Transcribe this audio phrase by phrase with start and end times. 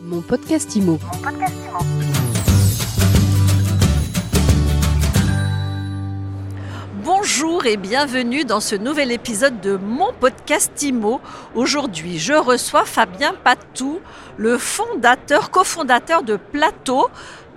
[0.00, 0.98] Mon podcast IMO.
[7.02, 11.20] Bonjour et bienvenue dans ce nouvel épisode de mon podcast IMO.
[11.56, 13.98] Aujourd'hui, je reçois Fabien Patou,
[14.36, 17.08] le fondateur, cofondateur de Plateau.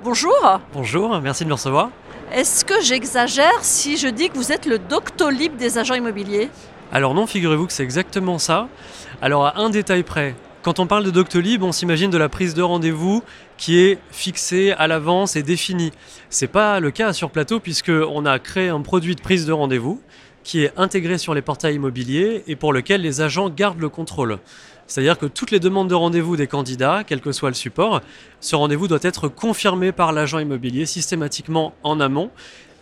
[0.03, 0.59] Bonjour.
[0.73, 1.91] Bonjour, merci de me recevoir.
[2.33, 6.49] Est-ce que j'exagère si je dis que vous êtes le doctolib des agents immobiliers?
[6.91, 8.67] Alors non, figurez-vous que c'est exactement ça.
[9.21, 12.53] Alors à un détail près, quand on parle de Doctolib, on s'imagine de la prise
[12.53, 13.23] de rendez-vous
[13.57, 15.91] qui est fixée à l'avance et définie.
[16.29, 19.53] C'est pas le cas sur Plateau puisque on a créé un produit de prise de
[19.53, 20.01] rendez-vous
[20.43, 24.37] qui est intégré sur les portails immobiliers et pour lequel les agents gardent le contrôle.
[24.87, 28.01] C'est-à-dire que toutes les demandes de rendez-vous des candidats, quel que soit le support,
[28.39, 32.29] ce rendez-vous doit être confirmé par l'agent immobilier systématiquement en amont.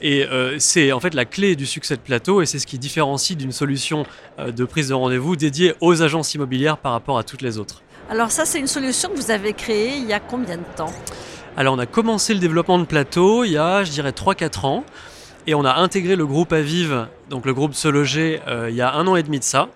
[0.02, 2.80] Et euh, c'est en fait la clé du succès de Plateau et c'est ce qui
[2.80, 4.06] différencie d'une solution
[4.40, 7.82] euh, de prise de rendez-vous dédiée aux agences immobilières par rapport à toutes les autres.
[8.10, 10.94] Alors ça, c'est une solution que vous avez créée il y a combien de temps?
[11.58, 14.86] Alors on a commencé le développement de Plateau il y a, je dirais, 3-4 ans.
[15.48, 18.82] Et on a intégré le groupe Aviv, donc le groupe Se Loger, euh, il y
[18.82, 19.70] a un an et demi de ça.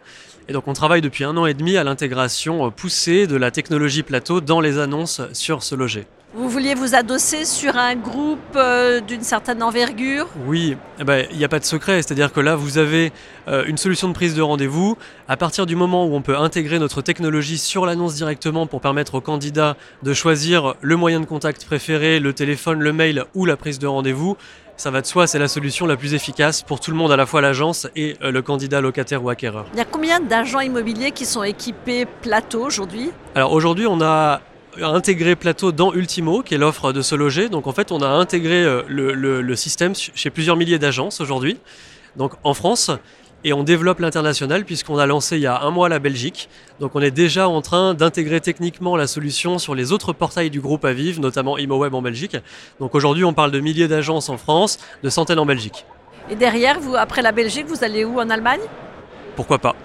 [0.47, 4.03] Et donc on travaille depuis un an et demi à l'intégration poussée de la technologie
[4.03, 6.05] Plateau dans les annonces sur Se Loger.
[6.35, 10.27] Vous vouliez vous adosser sur un groupe euh, d'une certaine envergure?
[10.47, 13.11] Oui, eh ben, il n'y a pas de secret, c'est-à-dire que là vous avez
[13.47, 14.97] euh, une solution de prise de rendez-vous.
[15.27, 19.13] À partir du moment où on peut intégrer notre technologie sur l'annonce directement pour permettre
[19.13, 23.55] aux candidats de choisir le moyen de contact préféré, le téléphone, le mail ou la
[23.55, 24.35] prise de rendez-vous,
[24.75, 27.15] ça va de soi, c'est la solution la plus efficace pour tout le monde, à
[27.15, 29.67] la fois l'agence et euh, le candidat locataire ou acquéreur.
[29.73, 33.11] Il y a combien d'agents immobiliers qui sont équipés plateau aujourd'hui?
[33.35, 34.41] Alors aujourd'hui, on a
[34.81, 37.49] intégré Plateau dans Ultimo, qui est l'offre de se loger.
[37.49, 41.21] Donc en fait, on a intégré euh, le, le- le système chez plusieurs milliers d'agences
[41.21, 41.57] aujourd'hui,
[42.15, 42.91] donc en France.
[43.45, 46.47] Et on développe l'international puisqu'on a lancé il y a un mois la Belgique.
[46.79, 50.61] Donc on est déjà en train d'intégrer techniquement la solution sur les autres portails du
[50.61, 52.37] groupe Aviv, notamment ImoWeb en Belgique.
[52.79, 55.85] Donc aujourd'hui on parle de milliers d'agences en France, de centaines en Belgique.
[56.29, 58.17] Et derrière, vous, après la Belgique, vous allez où?
[58.17, 58.61] En Allemagne?
[59.35, 59.75] Pourquoi pas?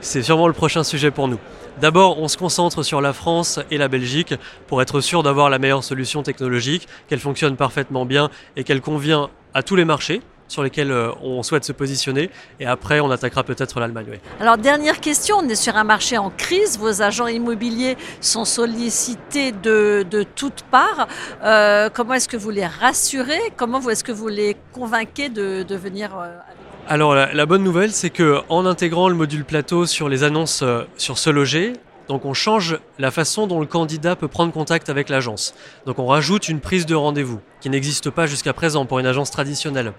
[0.00, 1.38] C'est sûrement le prochain sujet pour nous.
[1.80, 4.34] D'abord, on se concentre sur la France et la Belgique
[4.66, 9.28] pour être sûr d'avoir la meilleure solution technologique, qu'elle fonctionne parfaitement bien et qu'elle convient
[9.52, 12.30] à tous les marchés sur lesquels euh, on souhaite se positionner.
[12.60, 14.20] Et après, on attaquera peut-être l'Allemagne.
[14.40, 19.52] Alors, dernière question, on est sur un marché en crise, vos agents immobiliers sont sollicités
[19.52, 21.08] de, toutes parts.
[21.44, 23.52] Euh, comment est-ce que vous les rassurez?
[23.56, 27.90] Comment est-ce que vous les convainquez de, de venir euh, avec Alors la, bonne nouvelle,
[27.90, 31.72] c'est que en intégrant le module plateau sur les annonces euh, sur se loger,
[32.08, 35.54] donc on change la façon dont le candidat peut prendre contact avec l'agence.
[35.86, 39.30] Donc on rajoute une prise de rendez-vous qui n'existe pas jusqu'à présent pour une agence
[39.30, 39.92] traditionnelle.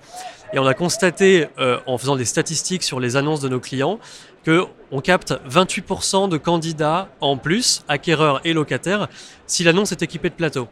[0.54, 4.00] Et on a constaté euh, en faisant des statistiques sur les annonces de nos clients
[4.44, 9.10] que on capte 28% de candidats en plus, acquéreurs et locataires,
[9.46, 10.70] si l'annonce est équipée de plateau.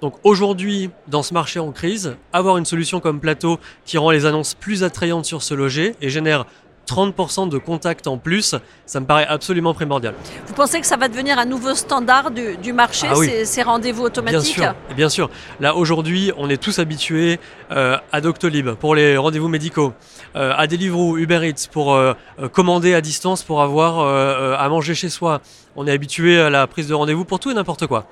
[0.00, 4.24] Donc aujourd'hui, dans ce marché en crise, avoir une solution comme Plateau qui rend les
[4.24, 6.46] annonces plus attrayantes sur ce loger et génère
[6.90, 8.54] 30% de contacts en plus,
[8.86, 10.14] ça me paraît absolument primordial.
[10.46, 13.26] Vous pensez que ça va devenir un nouveau standard du, du marché, Ah oui.
[13.28, 15.30] ces, ces rendez-vous Bien automatiques sûr, bien sûr.
[15.60, 17.38] Là aujourd'hui, on est tous habitués
[17.70, 19.92] euh, à Doctolib pour les rendez-vous médicaux,
[20.36, 24.94] euh, à Deliveroo, Uber Eats pour euh, euh, commander à distance pour avoir à manger
[24.94, 25.40] chez soi.
[25.76, 28.06] On est habitué à la prise de rendez-vous pour tout et n'importe quoi.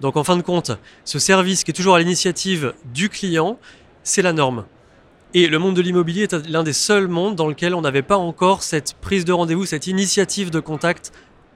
[0.00, 0.72] Donc en fin de compte,
[1.04, 3.58] ce service qui est toujours à l'initiative du client,
[4.02, 4.64] c'est la norme.
[5.34, 8.18] Et le monde de l'immobilier est l'un des seuls mondes dans lequel on n'avait pas
[8.18, 11.10] encore cette prise de rendez-vous, cette initiative de contact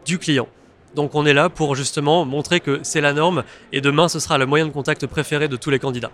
[0.07, 0.49] du client.
[0.95, 4.39] Donc on est là pour justement montrer que c'est la norme et demain ce sera
[4.39, 6.11] le moyen de contact préféré de tous les candidats.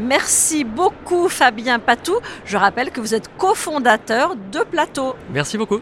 [0.00, 2.16] Merci beaucoup Fabien Patou.
[2.44, 5.14] Je rappelle que vous êtes cofondateur de Plateau.
[5.32, 5.80] Merci beaucoup.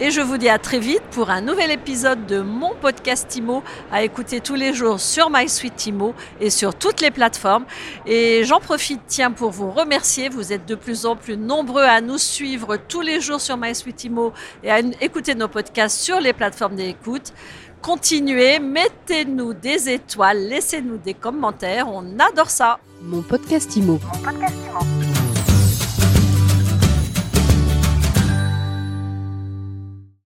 [0.00, 3.62] Et je vous dis à très vite pour un nouvel épisode de mon podcast IMO
[3.92, 7.64] à écouter tous les jours sur MySuite IMO et sur toutes les plateformes.
[8.04, 10.28] Et j'en profite, tiens, pour vous remercier.
[10.28, 14.02] Vous êtes de plus en plus nombreux à nous suivre tous les jours sur MySuite
[14.04, 14.32] IMO
[14.64, 17.32] et à écouter nos podcasts sur les plateformes d'écoute.
[17.80, 21.86] Continuez, mettez-nous des étoiles, laissez-nous des commentaires.
[21.88, 22.80] On adore ça.
[23.00, 24.00] Mon podcast IMO.
[24.12, 25.13] Mon podcast Imo.